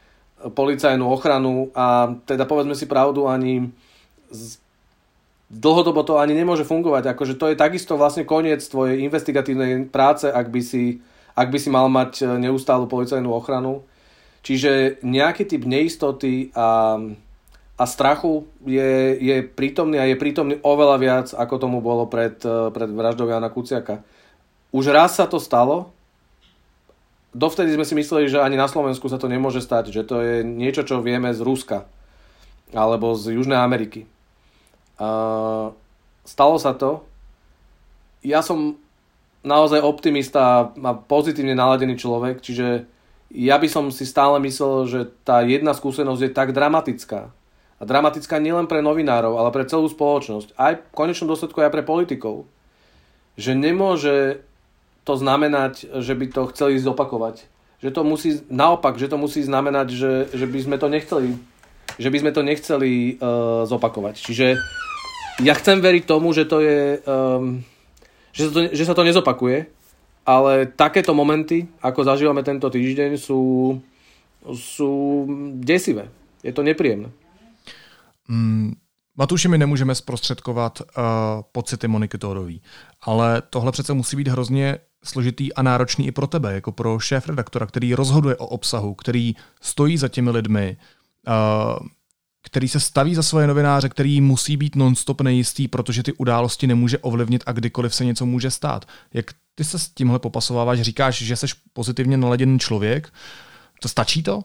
[0.56, 3.70] policajnú ochranu a teda povedzme si pravdu, ani
[5.52, 7.12] dlhodobo to ani nemôže fungovať.
[7.12, 11.04] Akože to je takisto vlastne koniec tvojej investigatívnej práce, ak by si,
[11.36, 13.84] ak by si mal mať neustálu policajnú ochranu.
[14.42, 16.98] Čiže nejaký typ neistoty a,
[17.78, 22.74] a strachu je, je prítomný a je prítomný oveľa viac, ako tomu bolo pred, e,
[22.74, 24.02] pred vraždou Jana Kuciaka.
[24.74, 25.94] Už raz sa to stalo,
[27.38, 30.36] dovtedy sme si mysleli, že ani na Slovensku sa to nemôže stať, že to je
[30.42, 31.86] niečo, čo vieme z Ruska
[32.72, 34.08] alebo z Južnej Ameriky.
[34.96, 35.76] Uh,
[36.24, 37.04] stalo sa to.
[38.24, 38.80] Ja som
[39.42, 42.86] naozaj optimista a pozitívne naladený človek, čiže
[43.32, 47.32] ja by som si stále myslel, že tá jedna skúsenosť je tak dramatická.
[47.80, 50.54] A dramatická nielen pre novinárov, ale pre celú spoločnosť.
[50.54, 52.46] Aj v konečnom dôsledku aj pre politikov.
[53.40, 54.46] Že nemôže
[55.02, 57.50] to znamenať, že by to chceli zopakovať.
[57.82, 61.34] Že to musí, naopak, že to musí znamenať, že, že by sme to nechceli
[62.00, 64.16] že by sme to nechceli uh, zopakovať.
[64.22, 64.48] Čiže
[65.44, 67.62] ja chcem veriť tomu, že to je, um,
[68.32, 69.68] že, sa to, že sa to nezopakuje,
[70.26, 73.78] ale takéto momenty, ako zažívame tento týždeň, sú,
[74.54, 74.92] sú
[75.58, 76.10] desivé.
[76.44, 77.10] Je to nepříjemné.
[78.30, 78.74] Mm,
[79.18, 81.04] Matuši, my nemůžeme zprostředkovat uh,
[81.52, 82.62] pocity Moniky Tórový,
[83.02, 87.66] ale tohle přece musí být hrozně složitý a náročný i pro tebe, jako pro šéf-redaktora,
[87.66, 90.78] který rozhoduje o obsahu, který stojí za těmi lidmi,
[91.28, 91.88] uh,
[92.42, 96.98] který se staví za svoje novináře, který musí být nonstop nejistý, protože ty události nemůže
[96.98, 98.86] ovlivnit a kdykoliv se něco může stát.
[99.14, 99.26] Jak
[99.56, 100.82] ty se s tímhle popasováváš?
[100.82, 103.14] Říkáš, že jsi pozitivně naladěný člověk.
[103.82, 104.44] To stačí to?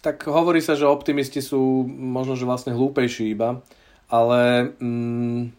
[0.00, 3.60] Tak hovorí sa, že optimisti sú možno, že vlastne hlúpejší iba,
[4.08, 5.52] ale mm,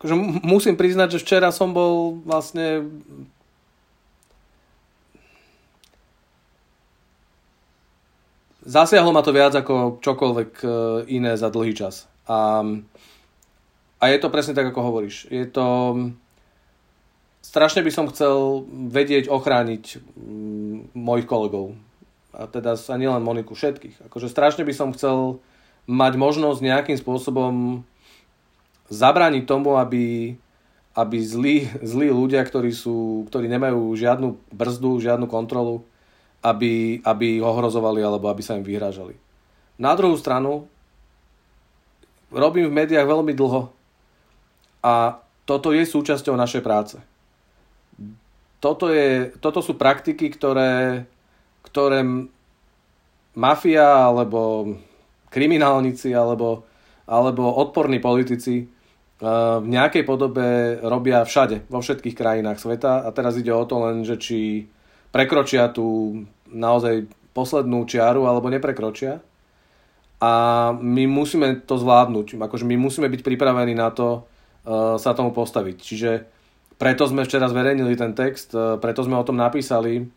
[0.00, 0.14] akože
[0.48, 2.88] musím priznať, že včera som bol vlastne
[8.64, 10.68] Zasiahlo ma to viac ako čokoľvek e,
[11.12, 12.08] iné za dlhý čas.
[12.24, 12.64] A,
[14.00, 15.28] a je to presne tak, ako hovoríš.
[15.28, 15.64] Je to...
[17.44, 21.76] Strašne by som chcel vedieť ochrániť mm, mojich kolegov.
[22.32, 24.08] A teda sa nielen Moniku, všetkých.
[24.08, 25.44] Akože strašne by som chcel
[25.84, 27.84] mať možnosť nejakým spôsobom
[28.88, 30.34] zabrániť tomu, aby,
[30.96, 35.84] aby zlí, zlí ľudia, ktorí, sú, ktorí nemajú žiadnu brzdu, žiadnu kontrolu,
[36.44, 39.16] aby, aby ohrozovali alebo aby sa im vyhrážali.
[39.80, 40.68] Na druhú stranu,
[42.28, 43.72] robím v médiách veľmi dlho
[44.84, 46.96] a toto je súčasťou našej práce.
[48.60, 51.04] Toto, je, toto sú praktiky, ktoré,
[51.64, 52.00] ktoré
[53.36, 54.72] mafia alebo
[55.28, 56.64] kriminálnici alebo,
[57.04, 58.68] alebo odporní politici eh,
[59.60, 64.06] v nejakej podobe robia všade, vo všetkých krajinách sveta a teraz ide o to len,
[64.06, 64.64] že či
[65.14, 66.18] prekročia tú
[66.50, 69.22] naozaj poslednú čiaru alebo neprekročia.
[70.24, 70.32] a
[70.72, 72.40] my musíme to zvládnuť.
[72.40, 75.76] Akože my musíme byť pripravení na to uh, sa tomu postaviť.
[75.76, 76.10] Čiže
[76.80, 80.08] preto sme včera zverejnili ten text, uh, preto sme o tom napísali,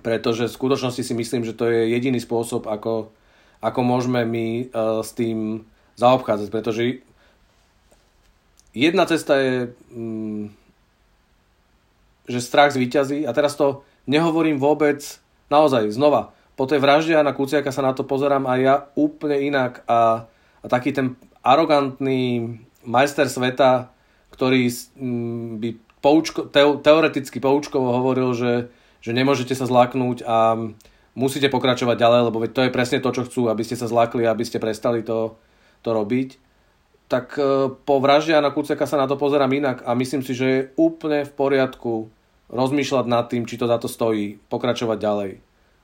[0.00, 3.12] pretože v skutočnosti si myslím, že to je jediný spôsob, ako,
[3.60, 5.68] ako môžeme my uh, s tým
[6.00, 7.04] zaobchádzať, pretože
[8.72, 10.48] jedna cesta je, um,
[12.24, 15.00] že strach zvíťazí a teraz to nehovorím vôbec,
[15.50, 19.80] naozaj, znova, po tej vražde Jana Kuciaka sa na to pozerám aj ja úplne inak
[19.88, 20.28] a,
[20.60, 23.88] a taký ten arogantný majster sveta,
[24.28, 25.68] ktorý mm, by
[26.04, 28.52] poučko, te, teoreticky poučkovo hovoril, že,
[29.00, 30.56] že nemôžete sa zlaknúť a
[31.16, 34.44] musíte pokračovať ďalej, lebo to je presne to, čo chcú, aby ste sa zlakli, aby
[34.44, 35.40] ste prestali to,
[35.80, 36.36] to robiť.
[37.10, 40.46] Tak e, po vražde Jana Kuciaka sa na to pozerám inak a myslím si, že
[40.46, 42.12] je úplne v poriadku
[42.50, 45.32] rozmýšľať nad tým, či to za to stojí, pokračovať ďalej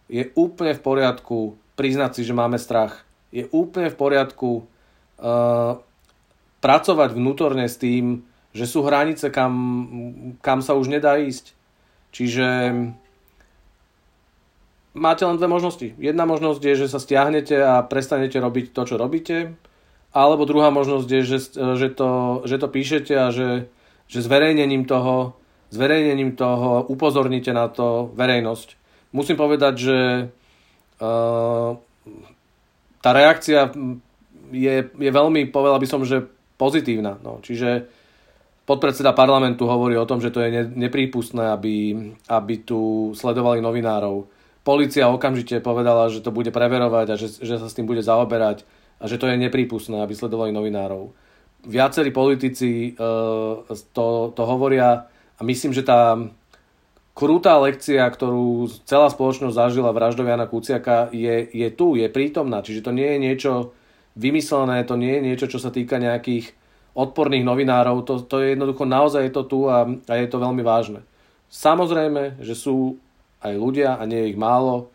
[0.07, 3.03] je úplne v poriadku priznať si, že máme strach.
[3.35, 5.83] Je úplne v poriadku uh,
[6.63, 8.23] pracovať vnútorne s tým,
[8.57, 9.53] že sú hranice, kam,
[10.41, 11.53] kam sa už nedá ísť.
[12.15, 12.73] Čiže
[14.97, 15.93] máte len dve možnosti.
[16.01, 19.53] Jedna možnosť je, že sa stiahnete a prestanete robiť to, čo robíte.
[20.17, 23.69] Alebo druhá možnosť je, že, že, to, že to píšete a že,
[24.09, 25.37] že zverejnením toho,
[25.71, 29.99] zverejnením toho upozorníte na to verejnosť musím povedať, že
[31.01, 31.71] uh,
[33.01, 33.73] tá reakcia
[34.53, 36.29] je, je veľmi, povedal by som, že
[36.61, 37.17] pozitívna.
[37.25, 37.41] No.
[37.41, 37.89] Čiže
[38.69, 41.97] podpredseda parlamentu hovorí o tom, že to je ne, neprípustné, aby,
[42.29, 44.29] aby tu sledovali novinárov.
[44.67, 48.67] Polícia okamžite povedala, že to bude preverovať a že, že sa s tým bude zaoberať
[48.99, 51.15] a že to je neprípustné, aby sledovali novinárov.
[51.67, 53.63] Viacerí politici uh,
[53.95, 56.17] to, to hovoria a myslím, že tá,
[57.17, 62.61] krutá lekcia, ktorú celá spoločnosť zažila vraždou Jana Kuciaka, je, je tu, je prítomná.
[62.61, 63.53] Čiže to nie je niečo
[64.21, 66.53] vymyslené, to nie je niečo, čo sa týka nejakých
[66.93, 68.05] odporných novinárov.
[68.05, 71.05] To, to je jednoducho, naozaj je to tu a, a je to veľmi vážne.
[71.49, 73.01] Samozrejme, že sú
[73.41, 74.93] aj ľudia, a nie je ich málo,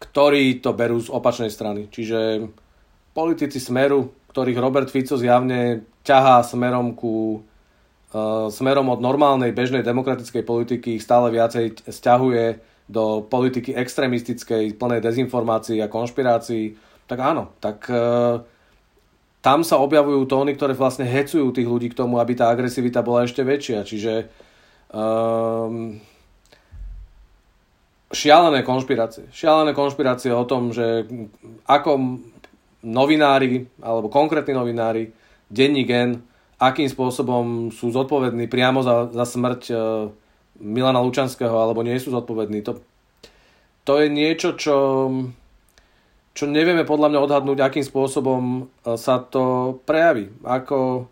[0.00, 1.88] ktorí to berú z opačnej strany.
[1.88, 2.48] Čiže
[3.16, 7.44] politici Smeru, ktorých Robert Fico zjavne ťahá smerom ku
[8.52, 15.80] smerom od normálnej bežnej demokratickej politiky ich stále viacej stiahuje do politiky extrémistickej, plnej dezinformácií
[15.80, 16.76] a konšpirácií,
[17.08, 18.04] tak áno, tak e,
[19.40, 23.24] tam sa objavujú tóny, ktoré vlastne hecujú tých ľudí k tomu, aby tá agresivita bola
[23.24, 23.80] ešte väčšia.
[23.88, 24.24] Čiže e,
[28.12, 29.32] šialené konšpirácie.
[29.32, 31.08] Šialené konšpirácie o tom, že
[31.64, 32.20] ako
[32.84, 35.08] novinári, alebo konkrétni novinári,
[35.48, 36.20] denní gen,
[36.62, 39.74] akým spôsobom sú zodpovední priamo za, za smrť e,
[40.62, 42.62] Milana Lučanského alebo nie sú zodpovední.
[42.62, 42.78] To,
[43.82, 45.10] to je niečo, čo,
[46.30, 50.30] čo nevieme podľa mňa odhadnúť, akým spôsobom e, sa to prejaví.
[50.46, 51.10] Ako,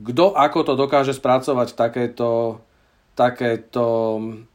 [0.00, 2.64] kto ako to dokáže spracovať takéto,
[3.12, 3.84] takéto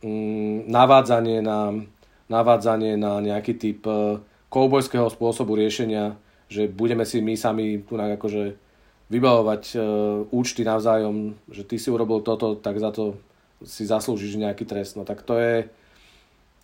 [0.01, 1.77] mm, navádzanie, na,
[2.25, 4.17] navádzanie na nejaký typ e,
[4.49, 6.17] koubojského spôsobu riešenia,
[6.49, 8.68] že budeme si my sami tu akože
[9.09, 9.77] vybavovať e,
[10.29, 13.17] účty navzájom, že ty si urobil toto, tak za to
[13.65, 14.95] si zaslúžiš nejaký trest.
[14.95, 15.67] No tak to je,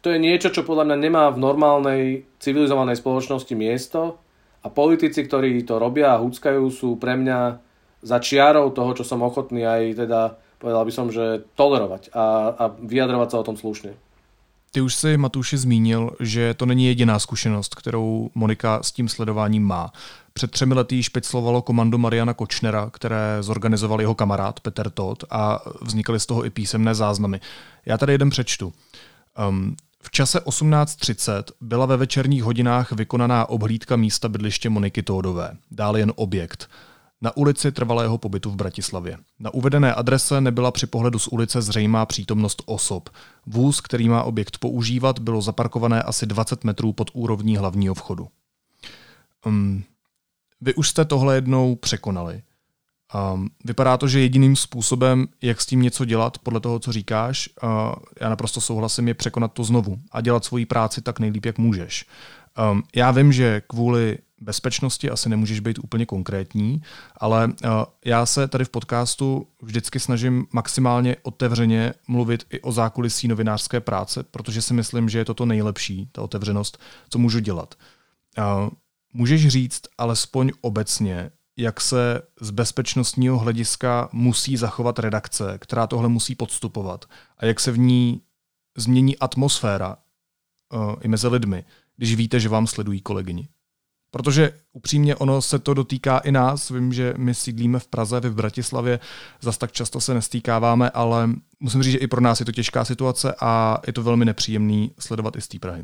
[0.05, 2.01] to je niečo, čo podľa mňa nemá v normálnej
[2.37, 4.21] civilizovanej spoločnosti miesto
[4.61, 7.59] a politici, ktorí to robia a húckajú, sú pre mňa
[8.05, 12.63] za čiarou toho, čo som ochotný aj teda, povedal by som, že tolerovať a, a
[12.77, 13.97] vyjadrovať sa o tom slušne.
[14.75, 19.63] Ty už si, Matuši, zmínil, že to není jediná zkušenost, kterou Monika s tím sledováním
[19.63, 19.91] má.
[20.33, 26.19] Před třemi lety špiclovalo komando Mariana Kočnera, které zorganizoval jeho kamarád Peter Todd a vznikaly
[26.19, 27.39] z toho i písemné záznamy.
[27.85, 28.73] Já tady jeden přečtu.
[29.49, 35.99] Um, v čase 18.30 byla ve večerních hodinách vykonaná obhlídka místa bydliště Moniky Tódové, dále
[35.99, 36.69] jen objekt
[37.21, 39.17] na ulici trvalého pobytu v Bratislavě.
[39.39, 43.09] Na uvedené adrese nebyla při pohledu z ulice zřejmá přítomnost osob.
[43.45, 48.27] Vůz, který má objekt používat, bylo zaparkované asi 20 metrů pod úrovní hlavního vchodu.
[49.45, 49.83] Um,
[50.61, 52.41] vy už jste tohle jednou překonali.
[53.33, 57.49] Um, vypadá to, že jediným způsobem, jak s tím něco dělat, podle toho, co říkáš,
[57.63, 57.69] uh,
[58.21, 62.05] já naprosto souhlasím, je překonat to znovu a dělat svoji práci tak nejlíp, jak můžeš.
[62.71, 66.81] Um, já vím, že kvůli bezpečnosti asi nemůžeš být úplně konkrétní,
[67.17, 67.69] ale uh,
[68.05, 74.23] já se tady v podcastu vždycky snažím maximálně otevřeně mluvit i o zákulisí novinářské práce,
[74.23, 76.77] protože si myslím, že je to to nejlepší, ta otevřenost,
[77.09, 77.75] co můžu dělat.
[78.37, 78.69] Uh,
[79.13, 86.35] můžeš říct alespoň obecně, jak se z bezpečnostního hlediska musí zachovat redakce, která tohle musí
[86.35, 87.05] podstupovat
[87.37, 88.21] a jak se v ní
[88.77, 89.97] změní atmosféra
[90.73, 91.65] uh, i mezi lidmi,
[91.97, 93.47] když víte, že vám sledují kolegyni.
[94.15, 96.69] Protože upřímně ono se to dotýká i nás.
[96.69, 98.99] Vím, že my sídlíme v Praze, vy v Bratislavě,
[99.41, 102.85] zas tak často se nestýkáváme, ale musím říct, že i pro nás je to těžká
[102.85, 105.83] situace a je to velmi nepříjemný sledovat i z té Prahy.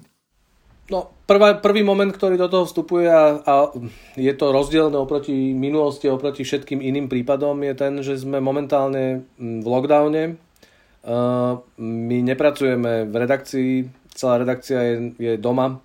[0.91, 3.67] No, prvá, prvý moment, ktorý do toho vstupuje a, a
[4.15, 9.65] je to rozdielne oproti minulosti, oproti všetkým iným prípadom, je ten, že sme momentálne v
[9.67, 10.39] lockdowne.
[11.03, 13.71] Uh, my nepracujeme v redakcii,
[14.15, 15.83] celá redakcia je, je doma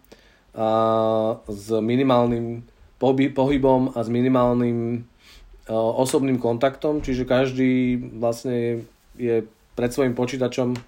[1.46, 2.64] s minimálnym
[2.98, 5.04] pohybom a s minimálnym
[5.68, 8.88] uh, osobným kontaktom, čiže každý vlastne
[9.20, 9.44] je
[9.76, 10.80] pred svojim počítačom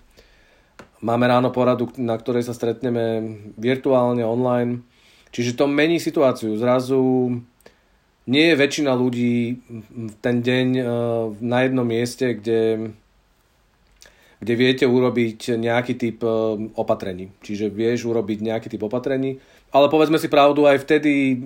[0.98, 4.82] Máme ráno poradu, na ktorej sa stretneme virtuálne, online.
[5.30, 6.58] Čiže to mení situáciu.
[6.58, 7.38] Zrazu
[8.26, 9.62] nie je väčšina ľudí
[10.18, 10.84] ten deň eh,
[11.38, 12.90] na jednom mieste, kde,
[14.38, 16.32] kde viete urobiť nejaký typ eh,
[16.78, 17.34] opatrení.
[17.42, 19.42] Čiže vieš urobiť nejaký typ opatrení.
[19.68, 21.36] Ale povedzme si pravdu, aj vtedy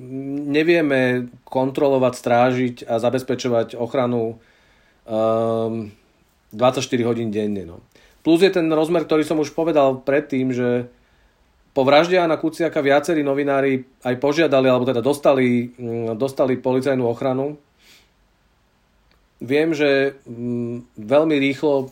[0.47, 4.39] nevieme kontrolovať, strážiť a zabezpečovať ochranu
[5.11, 7.67] um, ehm, 24 hodín denne.
[7.67, 7.83] No.
[8.23, 10.87] Plus je ten rozmer, ktorý som už povedal predtým, že
[11.73, 17.59] po vražde Jana Kuciaka viacerí novinári aj požiadali, alebo teda dostali, mm, dostali policajnú ochranu.
[19.43, 21.91] Viem, že mm, veľmi rýchlo,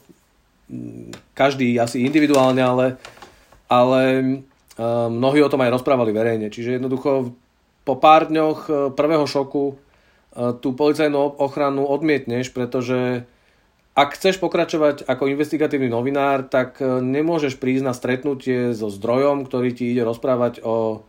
[1.35, 2.87] každý asi individuálne, ale,
[3.66, 4.02] ale
[5.11, 6.48] mnohí o tom aj rozprávali verejne.
[6.48, 7.35] Čiže jednoducho
[7.85, 9.74] po pár dňoch e, prvého šoku e,
[10.62, 13.26] tú policajnú ochranu odmietneš, pretože
[13.98, 19.74] ak chceš pokračovať ako investigatívny novinár, tak e, nemôžeš prísť na stretnutie so zdrojom, ktorý
[19.74, 21.02] ti ide rozprávať o,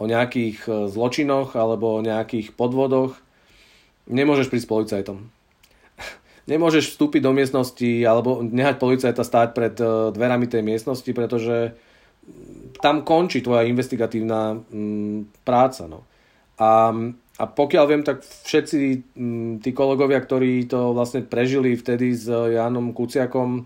[0.00, 3.20] o nejakých e, zločinoch alebo o nejakých podvodoch.
[4.08, 5.18] Nemôžeš prísť s policajtom.
[6.50, 11.74] Nemôžeš vstúpiť do miestnosti alebo nehať policajta stáť pred e, dverami tej miestnosti, pretože
[12.82, 15.86] tam končí tvoja investigatívna mm, práca.
[15.86, 16.02] No.
[16.58, 16.94] A
[17.40, 18.78] a pokiaľ viem, tak všetci
[19.16, 23.64] mm, tí kolegovia, ktorí to vlastne prežili vtedy s Jánom Kuciakom,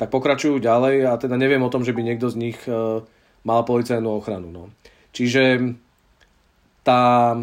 [0.00, 3.04] tak pokračujú ďalej a teda neviem o tom, že by niekto z nich e,
[3.44, 4.48] mal policajnú ochranu.
[4.48, 4.64] No.
[5.12, 5.76] Čiže
[6.82, 7.36] tá,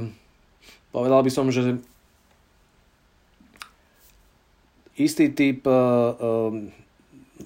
[0.90, 1.78] povedal by som, že
[5.00, 6.52] istý typ uh,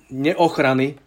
[0.09, 0.97] neochrany,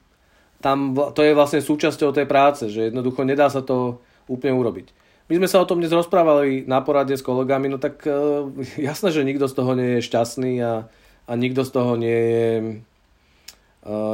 [0.62, 3.98] tam, to je vlastne súčasťou tej práce, že jednoducho nedá sa to
[4.30, 4.94] úplne urobiť.
[5.26, 8.46] My sme sa o tom dnes rozprávali na porade s kolegami, no tak uh,
[8.78, 10.86] jasné, že nikto z toho nie je šťastný a,
[11.26, 12.50] a nikto z toho nie je,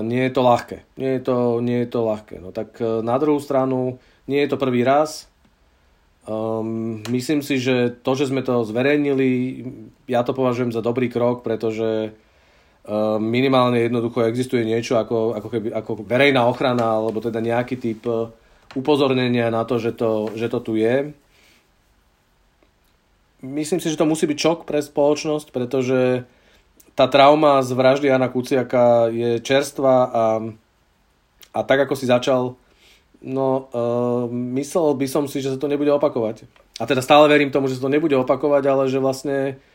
[0.09, 0.79] nie je to ľahké.
[0.97, 2.41] Nie je to, nie je to ľahké.
[2.41, 5.29] No tak na druhú stranu, nie je to prvý raz.
[6.23, 9.65] Um, myslím si, že to, že sme to zverejnili,
[10.07, 12.15] ja to považujem za dobrý krok, pretože
[13.23, 18.27] minimálne jednoducho existuje niečo ako, ako, keby, ako verejná ochrana alebo teda nejaký typ uh,
[18.75, 21.15] upozornenia na to, že to, že to tu je.
[23.43, 26.27] Myslím si, že to musí byť šok pre spoločnosť, pretože
[26.99, 30.25] tá trauma z vraždy Jana Kuciaka je čerstvá a,
[31.55, 32.59] a tak ako si začal,
[33.23, 34.27] no uh,
[34.59, 36.51] myslel by som si, že sa to nebude opakovať.
[36.83, 39.72] A teda stále verím tomu, že sa to nebude opakovať, ale že vlastne uh,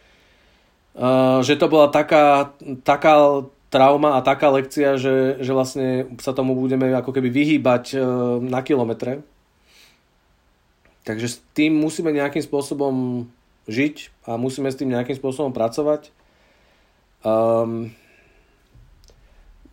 [1.45, 6.89] že to bola taká, taká trauma a taká lekcia, že, že vlastne sa tomu budeme
[6.95, 7.97] ako keby vyhýbať e,
[8.47, 9.21] na kilometre.
[11.03, 13.27] Takže s tým musíme nejakým spôsobom
[13.67, 16.11] žiť a musíme s tým nejakým spôsobom pracovať.
[17.23, 17.91] Um,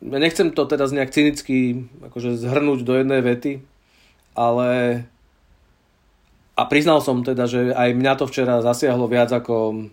[0.02, 3.52] nechcem to teda nejak cynicky akože zhrnúť do jednej vety,
[4.34, 5.02] ale
[6.54, 9.90] a priznal som teda, že aj mňa to včera zasiahlo viac ako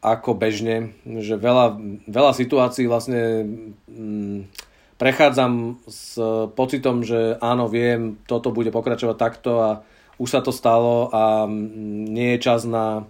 [0.00, 1.76] ako bežne, že veľa,
[2.08, 3.44] veľa situácií vlastne
[3.84, 4.48] mm,
[4.96, 6.16] prechádzam s
[6.56, 9.70] pocitom, že áno, viem, toto bude pokračovať takto a
[10.16, 13.04] už sa to stalo a mm, nie je čas na,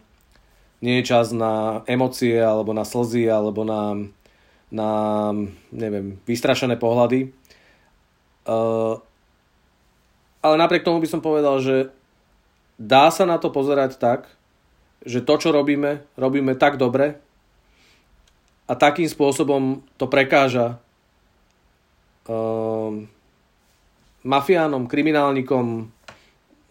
[0.82, 3.94] nie je čas na emócie alebo na slzy alebo na,
[4.70, 4.90] na
[5.70, 7.30] neviem, vystrašené pohľady.
[8.50, 8.98] Uh,
[10.42, 11.94] ale napriek tomu by som povedal, že
[12.80, 14.26] dá sa na to pozerať tak,
[15.04, 17.16] že to, čo robíme, robíme tak dobre
[18.68, 20.78] a takým spôsobom to prekáža
[22.28, 23.08] um,
[24.22, 25.90] mafiánom, kriminálnikom,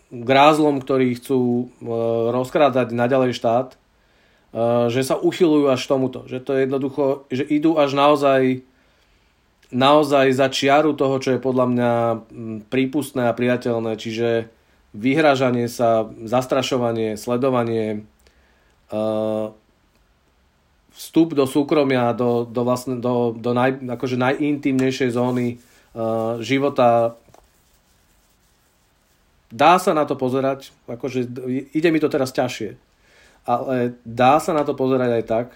[0.09, 6.23] grázlom, ktorí chcú uh, rozkrádať naďalej štát, uh, že sa uchylujú až tomuto.
[6.29, 7.03] Že to je jednoducho,
[7.33, 8.63] že idú až naozaj
[9.69, 11.91] naozaj za čiaru toho, čo je podľa mňa
[12.73, 14.49] prípustné a priateľné, čiže
[14.97, 18.09] vyhražanie sa, zastrašovanie, sledovanie,
[20.99, 27.15] vstup do súkromia, do, do, vlastne, do, do naj, akože najintimnejšej zóny uh, života.
[29.49, 31.25] Dá sa na to pozerať, akože
[31.71, 32.75] ide mi to teraz ťažšie,
[33.47, 35.47] ale dá sa na to pozerať aj tak,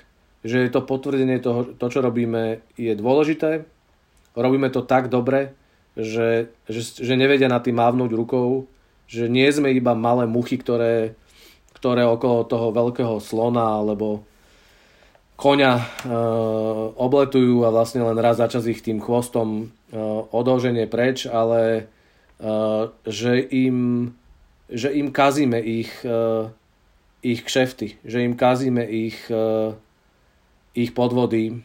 [0.42, 3.68] že je to potvrdenie toho, to, čo robíme, je dôležité,
[4.34, 5.54] robíme to tak dobre,
[5.94, 8.66] že, že, že nevedia na tým mávnuť rukou,
[9.06, 11.14] že nie sme iba malé muchy, ktoré,
[11.84, 14.24] ktoré okolo toho veľkého slona alebo
[15.36, 15.86] koňa e,
[16.96, 20.00] obletujú a vlastne len raz za čas ich tým chvostom e,
[20.32, 21.92] odloženie preč, ale
[22.44, 24.12] Eh, že im,
[24.68, 26.52] že im kazíme ich, eh,
[27.24, 29.72] ich kšefty, že im kazíme ich, eh,
[30.76, 31.64] ich podvody,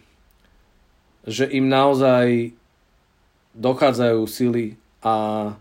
[1.27, 2.55] že im naozaj
[3.59, 5.59] dochádzajú sily a,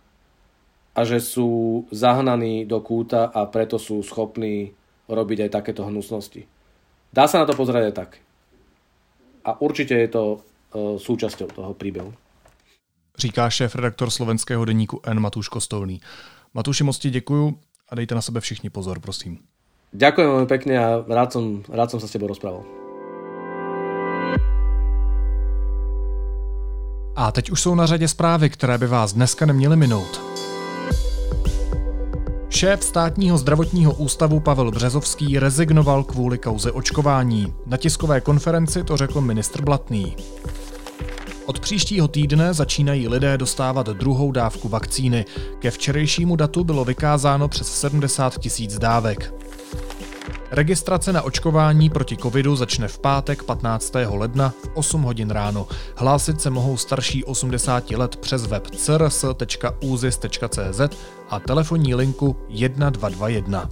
[0.97, 4.73] a že sú zahnaní do kúta a preto sú schopní
[5.05, 6.49] robiť aj takéto hnusnosti.
[7.13, 8.11] Dá sa na to pozrieť aj tak.
[9.45, 10.23] A určite je to
[10.97, 12.17] súčasťou toho príbehu
[13.17, 15.19] říká šéf redaktor slovenského deníku N.
[15.19, 16.01] Matúš Kostolný.
[16.53, 19.39] Matúši, moc ti děkuju a dejte na sebe všichni pozor, prosím.
[19.93, 22.61] Ďakujem veľmi pekne a rád som, rád som sa s tebou rozprával.
[27.15, 30.36] A teď už jsou na řadě zprávy, které by vás dneska neměly minout.
[32.49, 37.53] Šéf státního zdravotního ústavu Pavel Březovský rezignoval kvůli kauze očkování.
[37.65, 40.15] Na tiskové konferenci to řekl ministr Blatný.
[41.45, 45.25] Od příštího týdne začínají lidé dostávat druhou dávku vakcíny.
[45.59, 49.33] Ke včerejšímu datu bylo vykázáno přes 70 tisíc dávek.
[50.51, 53.93] Registrace na očkování proti covidu začne v pátek 15.
[54.09, 55.67] ledna v 8 hodin ráno.
[55.95, 60.81] Hlásit se mohou starší 80 let přes web crs.uzis.cz
[61.29, 63.69] a telefonní linku 1221.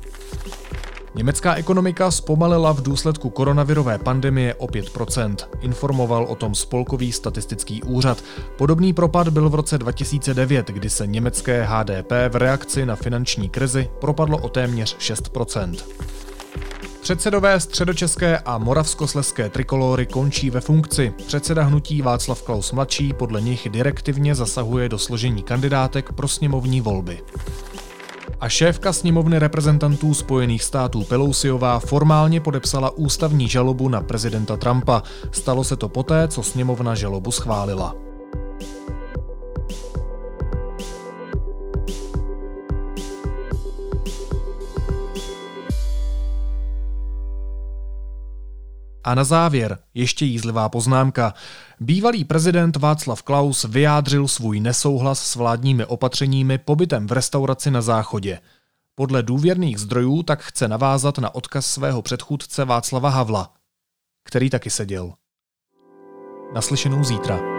[1.15, 8.23] Německá ekonomika zpomalila v důsledku koronavirové pandemie o 5%, informoval o tom Spolkový statistický úřad.
[8.57, 13.89] Podobný propad byl v roce 2009, kdy se německé HDP v reakci na finanční krizi
[14.01, 15.75] propadlo o téměř 6%.
[17.05, 21.13] Předsedové středočeské a moravskosleské trikolory končí ve funkci.
[21.27, 27.21] Předseda hnutí Václav Klaus mladší podle nich direktivně zasahuje do složení kandidátek pro sněmovní volby
[28.39, 35.03] a šéfka sněmovny reprezentantů Spojených států Pelosiová formálně podepsala ústavní žalobu na prezidenta Trumpa.
[35.31, 37.95] Stalo se to poté, co sněmovna žalobu schválila.
[49.05, 51.33] A na závěr ještě jízlivá poznámka.
[51.79, 58.39] Bývalý prezident Václav Klaus vyjádřil svůj nesouhlas s vládními opatřeními pobytem v restauraci na záchodě.
[58.95, 63.53] Podle důvěrných zdrojů tak chce navázat na odkaz svého předchůdce Václava Havla,
[64.23, 65.13] který taky seděl.
[66.53, 67.54] Naslyšenou zítra.